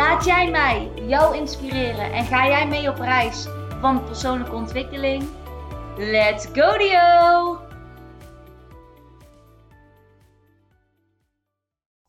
[0.00, 3.46] Laat jij mij jou inspireren en ga jij mee op reis
[3.80, 5.28] van persoonlijke ontwikkeling?
[5.96, 7.58] Let's go Dio!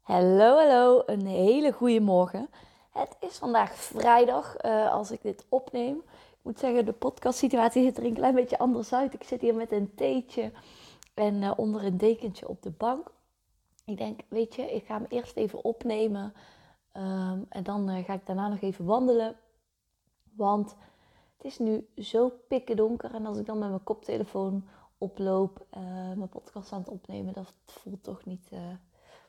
[0.01, 2.49] Hallo, hallo, een hele goede morgen.
[2.91, 5.95] Het is vandaag vrijdag uh, als ik dit opneem.
[6.29, 9.13] Ik moet zeggen, de podcastsituatie ziet er een klein beetje anders uit.
[9.13, 10.51] Ik zit hier met een theetje
[11.13, 13.11] en uh, onder een dekentje op de bank.
[13.85, 16.33] Ik denk, weet je, ik ga hem eerst even opnemen.
[16.93, 19.35] Um, en dan uh, ga ik daarna nog even wandelen.
[20.35, 20.75] Want
[21.37, 23.13] het is nu zo pikken donker.
[23.13, 24.67] En als ik dan met mijn koptelefoon
[24.97, 25.65] oploop,
[26.15, 28.49] mijn podcast aan het opnemen, dat voelt toch niet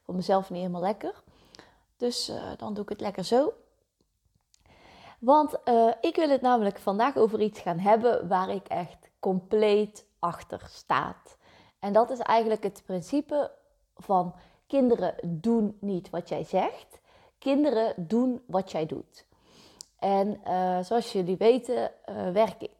[0.02, 1.22] voor mezelf niet helemaal lekker.
[1.96, 3.52] Dus uh, dan doe ik het lekker zo.
[5.18, 10.06] Want uh, ik wil het namelijk vandaag over iets gaan hebben waar ik echt compleet
[10.18, 11.16] achter sta.
[11.78, 13.50] En dat is eigenlijk het principe
[13.96, 14.34] van
[14.66, 16.91] kinderen doen niet wat jij zegt.
[17.42, 19.24] Kinderen doen wat jij doet.
[19.98, 21.90] En uh, zoals jullie weten
[22.32, 22.70] werk ik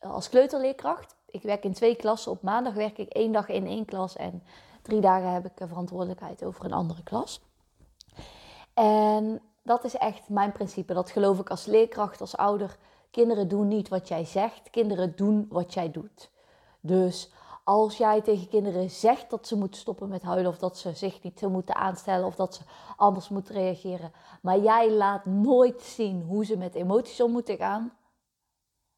[0.00, 1.16] als kleuterleerkracht.
[1.26, 2.32] Ik werk in twee klassen.
[2.32, 4.42] Op maandag werk ik één dag in één klas en
[4.82, 7.40] drie dagen heb ik verantwoordelijkheid over een andere klas.
[8.74, 10.94] En dat is echt mijn principe.
[10.94, 12.76] Dat geloof ik als leerkracht, als ouder.
[13.10, 16.30] Kinderen doen niet wat jij zegt, kinderen doen wat jij doet.
[16.80, 17.30] Dus
[17.64, 21.22] als jij tegen kinderen zegt dat ze moeten stoppen met huilen, of dat ze zich
[21.22, 22.62] niet zo moeten aanstellen, of dat ze
[22.96, 27.92] anders moeten reageren, maar jij laat nooit zien hoe ze met emoties om moeten gaan,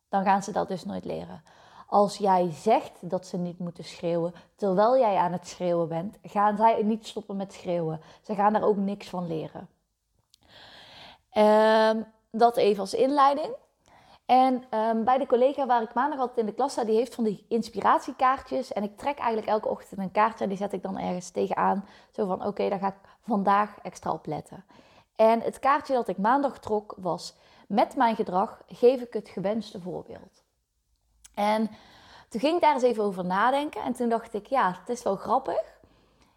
[0.09, 1.43] dan gaan ze dat dus nooit leren.
[1.87, 6.57] Als jij zegt dat ze niet moeten schreeuwen, terwijl jij aan het schreeuwen bent, gaan
[6.57, 8.01] zij niet stoppen met schreeuwen.
[8.23, 9.69] Ze gaan daar ook niks van leren.
[11.33, 13.55] Um, dat even als inleiding.
[14.27, 17.15] En um, bij de collega waar ik maandag altijd in de klas sta, die heeft
[17.15, 18.73] van die inspiratiekaartjes.
[18.73, 21.85] En ik trek eigenlijk elke ochtend een kaartje en die zet ik dan ergens tegenaan.
[22.11, 24.65] Zo van, oké, okay, daar ga ik vandaag extra op letten.
[25.17, 27.35] En het kaartje dat ik maandag trok was,
[27.69, 30.43] met mijn gedrag geef ik het gewenste voorbeeld.
[31.35, 31.71] En
[32.29, 33.83] toen ging ik daar eens even over nadenken.
[33.83, 35.79] En toen dacht ik, ja, het is wel grappig.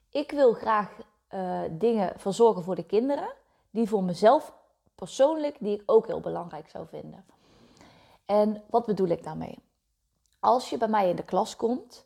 [0.10, 0.90] Ik wil graag
[1.30, 3.30] uh, dingen verzorgen voor de kinderen.
[3.70, 4.54] Die voor mezelf
[4.96, 7.26] persoonlijk, die ik ook heel belangrijk zou vinden.
[8.28, 9.60] En wat bedoel ik daarmee?
[10.40, 12.06] Als je bij mij in de klas komt,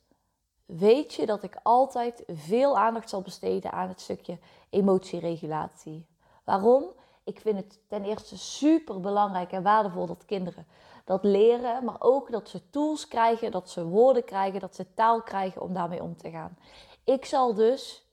[0.65, 4.39] weet je dat ik altijd veel aandacht zal besteden aan het stukje
[4.69, 6.05] emotieregulatie.
[6.43, 6.85] Waarom?
[7.23, 10.65] Ik vind het ten eerste super belangrijk en waardevol dat kinderen
[11.11, 15.21] dat leren, maar ook dat ze tools krijgen, dat ze woorden krijgen, dat ze taal
[15.21, 16.57] krijgen om daarmee om te gaan.
[17.03, 18.05] Ik zal dus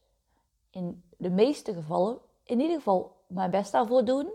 [0.70, 4.30] in de meeste gevallen in ieder geval mijn best daarvoor doen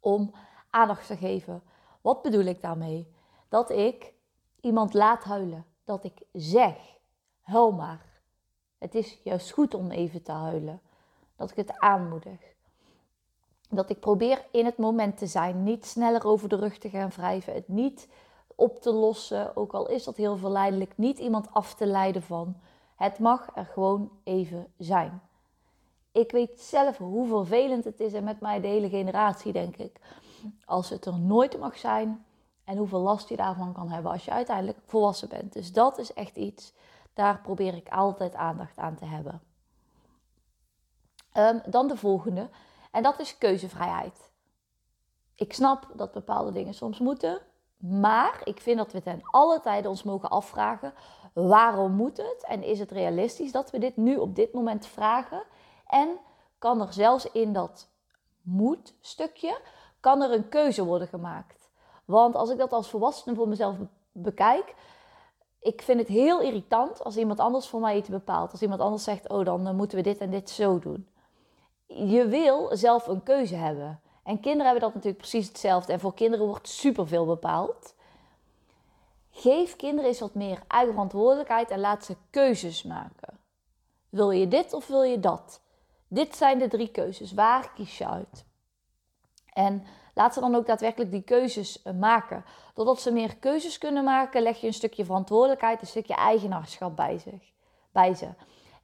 [0.00, 0.34] om
[0.70, 1.62] aandacht te geven.
[2.00, 3.12] Wat bedoel ik daarmee?
[3.48, 4.12] Dat ik
[4.60, 5.66] iemand laat huilen.
[5.84, 6.76] Dat ik zeg,
[7.40, 8.06] huil maar.
[8.78, 10.80] Het is juist goed om even te huilen.
[11.36, 12.50] Dat ik het aanmoedig
[13.70, 15.62] dat ik probeer in het moment te zijn.
[15.62, 17.54] Niet sneller over de rug te gaan wrijven.
[17.54, 18.08] Het niet
[18.54, 20.92] op te lossen, ook al is dat heel verleidelijk.
[20.96, 22.56] Niet iemand af te leiden van.
[22.96, 25.20] Het mag er gewoon even zijn.
[26.12, 30.00] Ik weet zelf hoe vervelend het is en met mij de hele generatie denk ik.
[30.64, 32.24] Als het er nooit mag zijn
[32.64, 35.52] en hoeveel last je daarvan kan hebben als je uiteindelijk volwassen bent.
[35.52, 36.72] Dus dat is echt iets,
[37.14, 39.42] daar probeer ik altijd aandacht aan te hebben.
[41.34, 42.48] Um, dan de volgende.
[42.90, 44.30] En dat is keuzevrijheid.
[45.34, 47.40] Ik snap dat bepaalde dingen soms moeten,
[47.76, 50.94] maar ik vind dat we ten alle tijden ons mogen afvragen:
[51.32, 52.44] waarom moet het?
[52.48, 55.42] En is het realistisch dat we dit nu op dit moment vragen?
[55.86, 56.08] En
[56.58, 57.88] kan er zelfs in dat
[58.42, 59.60] moet stukje,
[60.00, 61.70] kan er een keuze worden gemaakt?
[62.04, 63.76] Want als ik dat als volwassene voor mezelf
[64.12, 64.74] bekijk,
[65.60, 68.52] ik vind het heel irritant als iemand anders voor mij iets bepaalt.
[68.52, 71.08] Als iemand anders zegt, oh dan moeten we dit en dit zo doen
[71.94, 74.00] je wil zelf een keuze hebben.
[74.22, 75.92] En kinderen hebben dat natuurlijk precies hetzelfde.
[75.92, 77.94] En voor kinderen wordt superveel bepaald.
[79.30, 83.38] Geef kinderen eens wat meer eigen verantwoordelijkheid en laat ze keuzes maken.
[84.08, 85.60] Wil je dit of wil je dat?
[86.08, 87.32] Dit zijn de drie keuzes.
[87.32, 88.44] Waar kies je uit?
[89.52, 92.44] En laat ze dan ook daadwerkelijk die keuzes eh, maken.
[92.74, 97.18] Doordat ze meer keuzes kunnen maken, leg je een stukje verantwoordelijkheid, een stukje eigenaarschap bij,
[97.18, 97.52] zich,
[97.92, 98.28] bij ze.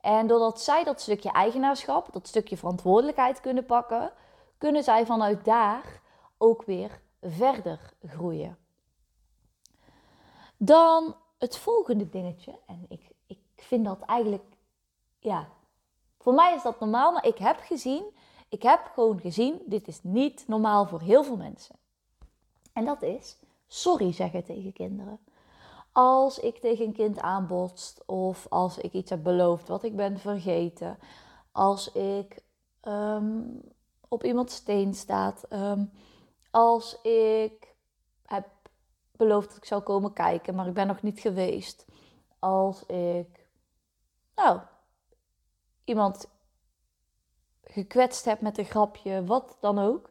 [0.00, 4.12] En doordat zij dat stukje eigenaarschap, dat stukje verantwoordelijkheid kunnen pakken,
[4.58, 6.00] kunnen zij vanuit daar
[6.38, 8.58] ook weer verder groeien.
[10.56, 14.56] Dan het volgende dingetje, en ik, ik vind dat eigenlijk,
[15.18, 15.48] ja,
[16.18, 18.04] voor mij is dat normaal, maar ik heb gezien,
[18.56, 21.76] ik heb gewoon gezien, dit is niet normaal voor heel veel mensen.
[22.72, 23.36] En dat is
[23.66, 25.18] sorry zeggen tegen kinderen.
[25.92, 30.18] Als ik tegen een kind aanbotst of als ik iets heb beloofd wat ik ben
[30.18, 30.98] vergeten,
[31.52, 32.42] als ik
[32.80, 33.42] ehm,
[34.08, 35.84] op iemands steen staat, ehm,
[36.50, 37.74] als ik
[38.26, 38.48] heb
[39.12, 41.86] beloofd dat ik zou komen kijken, maar ik ben nog niet geweest,
[42.38, 43.48] als ik,
[44.34, 44.60] nou,
[45.84, 46.28] iemand
[47.76, 50.10] gekwetst heb met een grapje, wat dan ook,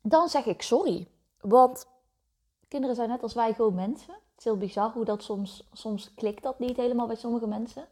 [0.00, 1.08] dan zeg ik sorry.
[1.40, 1.86] Want
[2.68, 4.12] kinderen zijn net als wij gewoon mensen.
[4.12, 7.86] Het is heel bizar hoe dat soms, soms klikt dat niet helemaal bij sommige mensen.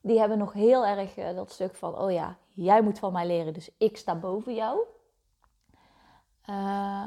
[0.00, 3.26] Die hebben nog heel erg uh, dat stuk van, oh ja, jij moet van mij
[3.26, 4.78] leren, dus ik sta boven jou.
[6.50, 7.06] Uh,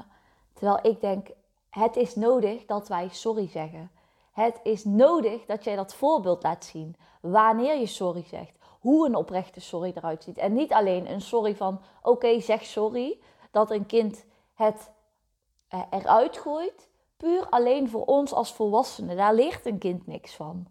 [0.53, 1.27] terwijl ik denk,
[1.69, 3.91] het is nodig dat wij sorry zeggen.
[4.31, 6.95] Het is nodig dat jij dat voorbeeld laat zien.
[7.21, 8.54] Wanneer je sorry zegt.
[8.85, 10.37] Hoe een oprechte sorry eruit ziet.
[10.37, 13.19] En niet alleen een sorry van, oké, zeg sorry.
[13.51, 14.91] Dat een kind het
[15.73, 16.89] uh, eruit gooit.
[17.17, 19.17] Puur alleen voor ons als volwassenen.
[19.17, 20.67] Daar leert een kind niks van.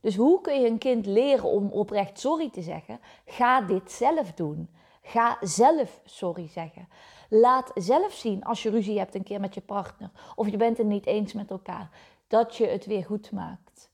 [0.00, 3.00] Dus hoe kun je een kind leren om oprecht sorry te zeggen?
[3.26, 4.68] Ga dit zelf doen.
[5.02, 6.88] Ga zelf sorry zeggen.
[7.28, 10.78] Laat zelf zien als je ruzie hebt een keer met je partner of je bent
[10.78, 11.90] het niet eens met elkaar,
[12.26, 13.92] dat je het weer goed maakt.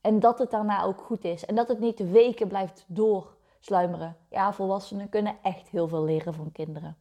[0.00, 1.44] En dat het daarna ook goed is.
[1.44, 4.16] En dat het niet weken blijft doorsluimeren.
[4.30, 6.96] Ja, volwassenen kunnen echt heel veel leren van kinderen.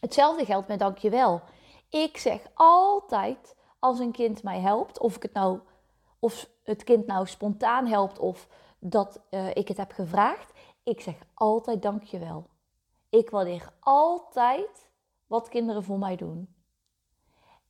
[0.00, 1.40] Hetzelfde geldt met dankjewel.
[1.88, 5.60] Ik zeg altijd als een kind mij helpt, of ik het nou
[6.18, 8.48] of het kind nou spontaan helpt of
[8.78, 10.52] dat uh, ik het heb gevraagd.
[10.82, 12.46] Ik zeg altijd dankjewel.
[13.08, 14.90] Ik waardeer altijd
[15.26, 16.54] wat kinderen voor mij doen.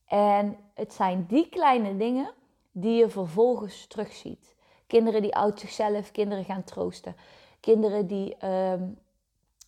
[0.05, 2.33] En het zijn die kleine dingen
[2.77, 4.55] die je vervolgens terugziet.
[4.87, 7.15] Kinderen die uit zichzelf kinderen gaan troosten.
[7.59, 8.97] Kinderen die um,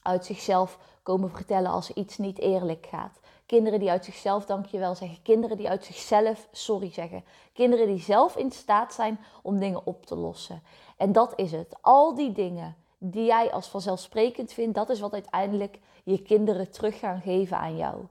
[0.01, 3.19] uit zichzelf komen vertellen als iets niet eerlijk gaat.
[3.45, 5.21] Kinderen die uit zichzelf dankjewel zeggen.
[5.21, 7.23] Kinderen die uit zichzelf sorry zeggen.
[7.53, 10.61] Kinderen die zelf in staat zijn om dingen op te lossen.
[10.97, 11.75] En dat is het.
[11.81, 16.99] Al die dingen die jij als vanzelfsprekend vindt, dat is wat uiteindelijk je kinderen terug
[16.99, 18.05] gaan geven aan jou.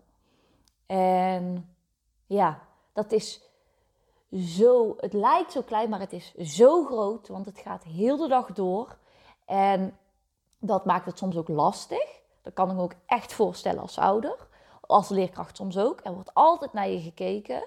[0.87, 1.75] En
[2.27, 2.63] ja,
[2.93, 3.46] dat is
[4.33, 8.29] zo, het lijkt zo klein, maar het is zo groot, want het gaat heel de
[8.29, 8.97] dag door.
[9.45, 9.99] En
[10.59, 12.21] dat maakt het soms ook lastig.
[12.43, 14.37] Dat kan ik me ook echt voorstellen als ouder.
[14.81, 16.01] Als leerkracht soms ook.
[16.03, 17.65] Er wordt altijd naar je gekeken.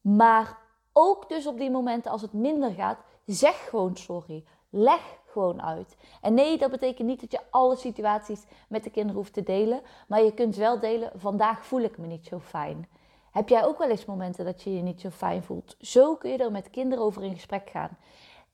[0.00, 0.58] Maar
[0.92, 4.44] ook dus op die momenten als het minder gaat, zeg gewoon sorry.
[4.70, 5.96] Leg gewoon uit.
[6.20, 9.82] En nee, dat betekent niet dat je alle situaties met de kinderen hoeft te delen.
[10.08, 12.88] Maar je kunt wel delen, vandaag voel ik me niet zo fijn.
[13.34, 15.76] Heb jij ook wel eens momenten dat je je niet zo fijn voelt?
[15.80, 17.98] Zo kun je er met kinderen over in gesprek gaan.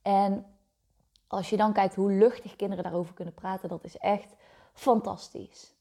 [0.02, 0.46] En
[1.26, 4.34] als je dan kijkt hoe luchtig kinderen daarover kunnen praten, dat is echt
[4.72, 5.74] fantastisch.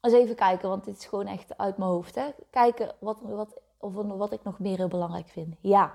[0.00, 2.14] Eens even kijken, want dit is gewoon echt uit mijn hoofd.
[2.14, 2.28] Hè?
[2.50, 5.56] Kijken wat, wat, of, wat ik nog meer heel belangrijk vind.
[5.60, 5.92] Ja,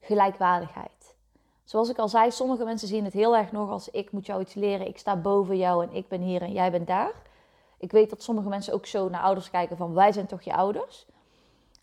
[0.00, 1.16] gelijkwaardigheid.
[1.64, 4.40] Zoals ik al zei, sommige mensen zien het heel erg nog als ik moet jou
[4.40, 7.26] iets leren, ik sta boven jou en ik ben hier en jij bent daar.
[7.78, 10.54] Ik weet dat sommige mensen ook zo naar ouders kijken van wij zijn toch je
[10.54, 11.06] ouders.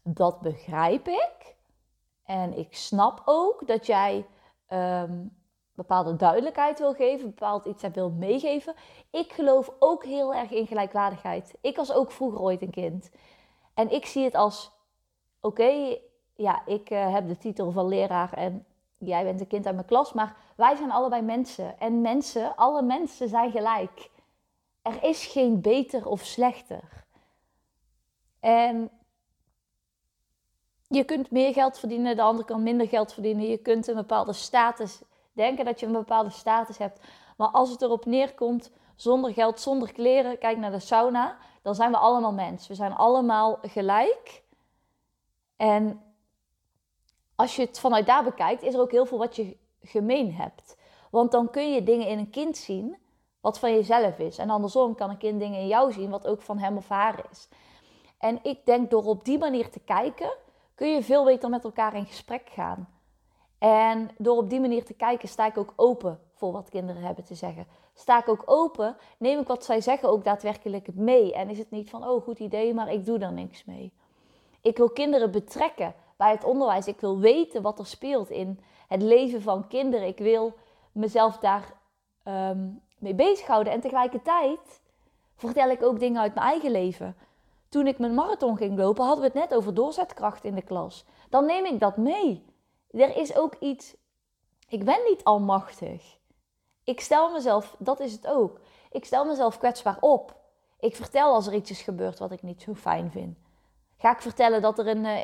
[0.03, 1.55] Dat begrijp ik.
[2.25, 4.25] En ik snap ook dat jij
[4.70, 5.38] um,
[5.75, 8.74] bepaalde duidelijkheid wil geven, bepaald iets wil meegeven.
[9.10, 11.53] Ik geloof ook heel erg in gelijkwaardigheid.
[11.62, 13.12] Ik was ook vroeger ooit een kind.
[13.74, 14.72] En ik zie het als:
[15.41, 15.98] oké,
[16.36, 18.65] ja, ik uh, heb de titel van leraar en
[18.98, 21.79] jij bent een kind uit mijn klas, maar wij zijn allebei mensen.
[21.79, 24.10] En mensen, alle mensen zijn gelijk.
[24.86, 27.06] Er is geen beter of slechter.
[28.39, 28.89] En
[30.88, 33.48] je kunt meer geld verdienen, de ander kan minder geld verdienen.
[33.48, 35.01] Je kunt een bepaalde status
[35.34, 37.00] denken dat je een bepaalde status hebt.
[37.38, 41.92] Maar als het erop neerkomt, zonder geld, zonder kleren, kijk naar de sauna, dan zijn
[41.92, 42.68] we allemaal mens.
[42.68, 44.44] We zijn allemaal gelijk.
[45.56, 46.01] En
[47.36, 50.77] als je het vanuit daar bekijkt, is er ook heel veel wat je gemeen hebt.
[51.12, 53.04] Want dan kun je dingen in een kind zien
[53.46, 54.38] wat van jezelf is.
[54.38, 57.25] En andersom kan een kind dingen in jou zien wat ook van hem of haar
[57.32, 57.48] is.
[58.18, 60.34] En ik denk door op die manier te kijken,
[60.75, 62.90] kun je veel beter met elkaar in gesprek gaan.
[63.58, 67.24] En door op die manier te kijken, sta ik ook open voor wat kinderen hebben
[67.24, 67.68] te zeggen.
[67.94, 71.34] Sta ik ook open, neem ik wat zij zeggen ook daadwerkelijk mee.
[71.34, 73.94] En is het niet van, oh goed idee, maar ik doe er niks mee.
[74.62, 76.88] Ik wil kinderen betrekken bij het onderwijs.
[76.88, 80.08] Ik wil weten wat er speelt in het leven van kinderen.
[80.08, 80.54] Ik wil
[80.92, 81.74] mezelf daar
[82.24, 83.74] um, mee bezighouden.
[83.74, 84.82] En tegelijkertijd
[85.36, 87.16] vertel ik ook dingen uit mijn eigen leven.
[87.70, 91.06] Toen ik mijn marathon ging lopen, hadden we het net over doorzetkracht in de klas.
[91.30, 92.46] Dan neem ik dat mee.
[92.92, 93.96] Er is ook iets.
[94.68, 96.18] Ik ben niet almachtig.
[96.84, 98.60] Ik stel mezelf, dat is het ook.
[98.92, 100.36] Ik stel mezelf kwetsbaar op.
[100.80, 103.38] Ik vertel als er iets is gebeurd wat ik niet zo fijn vind.
[103.98, 105.20] Ga ik vertellen dat er een, uh,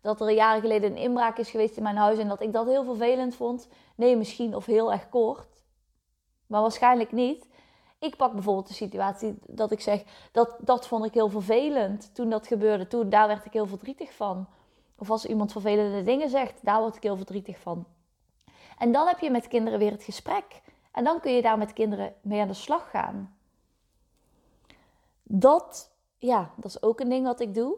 [0.00, 2.66] dat er jaren geleden een inbraak is geweest in mijn huis en dat ik dat
[2.66, 3.68] heel vervelend vond?
[3.94, 5.53] Nee, misschien of heel erg kort.
[6.54, 7.48] Maar waarschijnlijk niet.
[7.98, 12.30] Ik pak bijvoorbeeld de situatie dat ik zeg, dat, dat vond ik heel vervelend toen
[12.30, 12.86] dat gebeurde.
[12.86, 14.46] Toen, daar werd ik heel verdrietig van.
[14.98, 17.84] Of als iemand vervelende dingen zegt, daar word ik heel verdrietig van.
[18.78, 20.62] En dan heb je met kinderen weer het gesprek.
[20.92, 23.36] En dan kun je daar met kinderen mee aan de slag gaan.
[25.22, 27.76] Dat, ja, dat is ook een ding wat ik doe.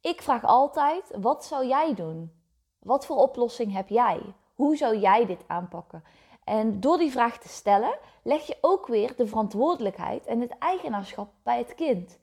[0.00, 2.32] Ik vraag altijd: wat zou jij doen?
[2.78, 4.20] Wat voor oplossing heb jij?
[4.54, 6.04] Hoe zou jij dit aanpakken?
[6.48, 11.30] En door die vraag te stellen, leg je ook weer de verantwoordelijkheid en het eigenaarschap
[11.42, 12.18] bij het kind.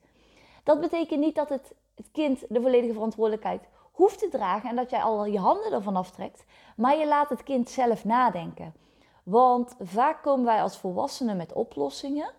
[0.64, 4.90] Dat betekent niet dat het, het kind de volledige verantwoordelijkheid hoeft te dragen en dat
[4.90, 6.44] jij al je handen ervan aftrekt,
[6.76, 8.74] maar je laat het kind zelf nadenken.
[9.22, 12.30] Want vaak komen wij als volwassenen met oplossingen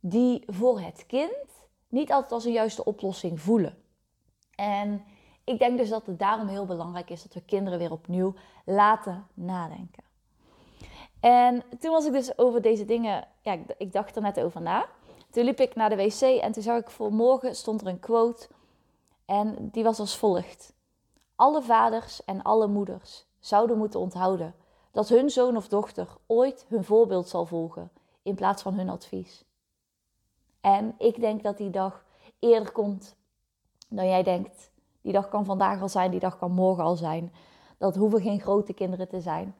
[0.00, 3.76] die voor het kind niet altijd als een juiste oplossing voelen.
[4.54, 5.04] En
[5.44, 8.34] ik denk dus dat het daarom heel belangrijk is dat we kinderen weer opnieuw
[8.64, 10.04] laten nadenken.
[11.24, 14.86] En toen was ik dus over deze dingen, ja, ik dacht er net over na.
[15.30, 18.00] Toen liep ik naar de wc en toen zag ik voor morgen stond er een
[18.00, 18.48] quote.
[19.24, 20.72] En die was als volgt.
[21.34, 24.54] Alle vaders en alle moeders zouden moeten onthouden
[24.90, 27.90] dat hun zoon of dochter ooit hun voorbeeld zal volgen
[28.22, 29.44] in plaats van hun advies.
[30.60, 32.04] En ik denk dat die dag
[32.38, 33.16] eerder komt
[33.88, 34.70] dan jij denkt.
[35.00, 37.32] Die dag kan vandaag al zijn, die dag kan morgen al zijn.
[37.78, 39.54] Dat hoeven geen grote kinderen te zijn.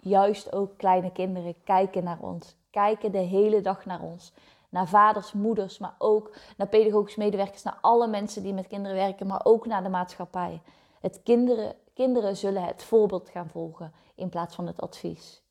[0.00, 2.56] Juist ook kleine kinderen kijken naar ons.
[2.70, 4.32] Kijken de hele dag naar ons.
[4.68, 9.26] Naar vaders, moeders, maar ook naar pedagogisch medewerkers, naar alle mensen die met kinderen werken,
[9.26, 10.60] maar ook naar de maatschappij.
[11.00, 15.42] Het kinderen, kinderen zullen het voorbeeld gaan volgen in plaats van het advies.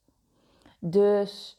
[0.80, 1.58] Dus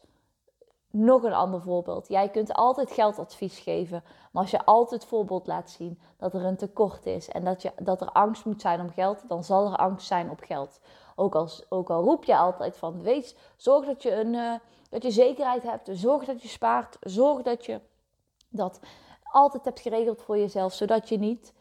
[0.90, 2.09] nog een ander voorbeeld.
[2.09, 4.02] Jij kunt altijd geldadvies geven,
[4.33, 7.73] maar als je altijd voorbeeld laat zien dat er een tekort is en dat, je,
[7.78, 10.80] dat er angst moet zijn om geld, dan zal er angst zijn op geld.
[11.18, 14.54] Ook, als, ook al roep je altijd van, wees, zorg dat je, een, uh,
[14.90, 17.80] dat je zekerheid hebt, zorg dat je spaart, zorg dat je
[18.48, 18.80] dat
[19.22, 21.52] altijd hebt geregeld voor jezelf, zodat je niet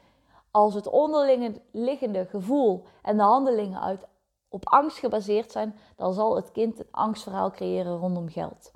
[0.51, 4.07] als het onderliggende gevoel en de handelingen uit
[4.49, 8.71] op angst gebaseerd zijn, dan zal het kind een angstverhaal creëren rondom geld.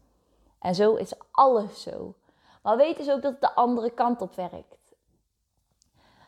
[0.59, 2.15] En zo is alles zo.
[2.63, 4.95] Maar weet dus ook dat het de andere kant op werkt.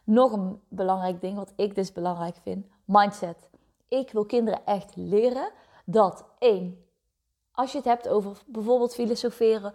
[0.03, 3.51] Nog een belangrijk ding, wat ik dus belangrijk vind: mindset.
[3.93, 5.51] Ik wil kinderen echt leren
[5.85, 6.85] dat één,
[7.51, 9.73] als je het hebt over bijvoorbeeld filosoferen,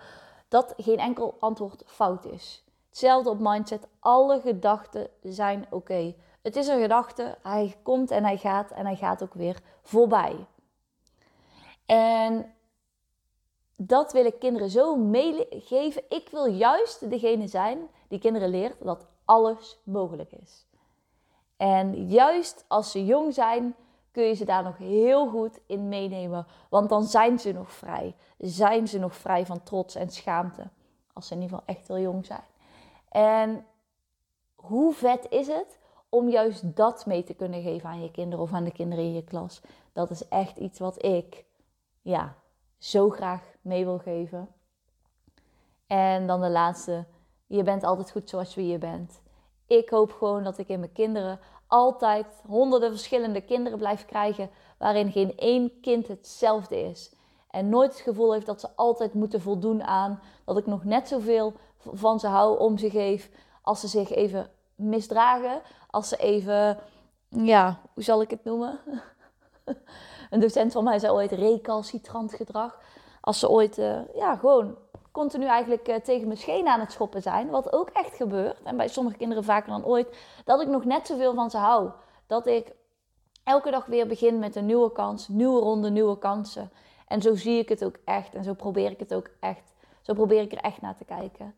[0.49, 2.65] dat geen enkel antwoord fout is.
[2.89, 3.87] Hetzelfde op mindset.
[4.01, 6.15] Alle gedachten zijn oké.
[6.43, 10.47] Het is een gedachte, hij komt en hij gaat en hij gaat ook weer voorbij.
[11.87, 12.55] En
[13.77, 16.03] dat wil ik kinderen zo meegeven.
[16.09, 20.67] Ik wil juist degene zijn die kinderen leert dat alles mogelijk is.
[21.57, 23.77] En juist als ze jong zijn,
[24.19, 26.47] kun je ze daar nog heel goed in meenemen.
[26.69, 28.15] Want dan zijn ze nog vrij.
[28.39, 30.69] Zijn ze nog vrij van trots en schaamte.
[31.13, 32.45] Als ze in ieder geval echt heel jong zijn.
[33.09, 33.67] En
[34.55, 38.53] hoe vet is het om juist dat mee te kunnen geven aan je kinderen of
[38.53, 39.61] aan de kinderen in je klas?
[39.93, 41.45] Dat is echt iets wat ik,
[42.03, 42.35] ja,
[42.79, 44.49] zo graag mee wil geven.
[45.87, 47.05] En dan de laatste,
[47.47, 49.21] je bent altijd goed zoals wie je bent.
[49.67, 55.13] Ik hoop gewoon dat ik in mijn kinderen altijd honderden verschillende kinderen blijf krijgen, waarin
[55.13, 57.13] geen één kind hetzelfde is.
[57.51, 61.09] En nooit het gevoel heeft dat ze altijd moeten voldoen aan dat ik nog net
[61.09, 61.53] zoveel
[61.93, 63.31] van ze hou, om ze geef,
[63.63, 65.61] als ze zich even misdragen,
[65.91, 66.79] als ze even,
[67.29, 68.81] ja, hoe zal ik het noemen?
[70.31, 72.81] Een docent van mij zei ooit recalcitrant gedrag.
[73.21, 74.77] Als ze ooit, uh, ja, gewoon
[75.19, 77.51] continu eigenlijk uh, tegen mijn schenen aan het schoppen zijn.
[77.51, 78.63] Wat ook echt gebeurt.
[78.63, 80.19] En bij sommige kinderen vaker dan ooit.
[80.45, 81.91] Dat ik nog net zoveel van ze hou.
[82.27, 82.73] Dat ik
[83.45, 85.29] elke dag weer begin met een nieuwe kans.
[85.29, 86.71] Nieuwe ronde, nieuwe kansen.
[87.07, 88.35] En zo zie ik het ook echt.
[88.35, 89.75] En zo probeer ik het ook echt.
[90.01, 91.55] Zo probeer ik er echt naar te kijken.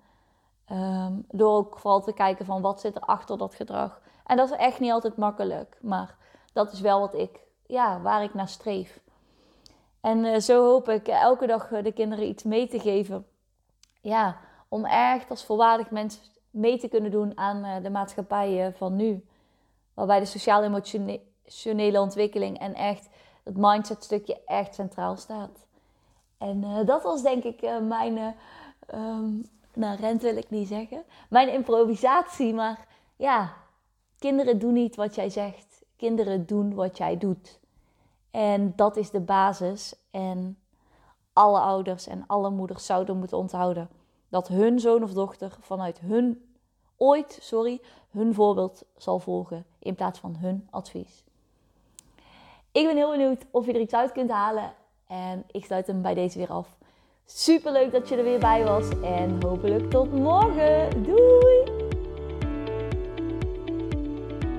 [0.72, 4.00] Um, door ook vooral te kijken van wat zit er achter dat gedrag.
[4.26, 5.78] En dat is echt niet altijd makkelijk.
[5.80, 6.16] Maar
[6.52, 9.00] dat is wel wat ik ja, waar ik naar streef.
[10.00, 13.26] En uh, zo hoop ik elke dag eh, de kinderen iets mee te geven.
[14.00, 14.36] Ja,
[14.68, 19.24] om echt als volwaardig mens mee te kunnen doen aan uh, de maatschappij van nu.
[19.94, 23.08] Waarbij de sociaal-emotionele ontwikkeling en echt
[23.42, 25.66] het mindset stukje echt centraal staat.
[26.38, 28.28] En eh, dat was denk ik mijn, uh,
[29.74, 32.54] nou rent wil ik niet zeggen, mijn improvisatie.
[32.54, 33.52] Maar ja,
[34.18, 35.82] kinderen doen niet wat jij zegt.
[35.96, 37.60] Kinderen doen wat jij doet.
[38.30, 39.94] En dat is de basis.
[40.10, 40.58] En
[41.40, 43.88] alle ouders en alle moeders zouden moeten onthouden
[44.28, 46.44] dat hun zoon of dochter vanuit hun
[46.96, 47.80] ooit, sorry,
[48.10, 51.24] hun voorbeeld zal volgen in plaats van hun advies.
[52.72, 54.72] Ik ben heel benieuwd of je er iets uit kunt halen
[55.06, 56.78] en ik sluit hem bij deze weer af.
[57.24, 61.02] Super leuk dat je er weer bij was en hopelijk tot morgen.
[61.02, 61.59] Doei!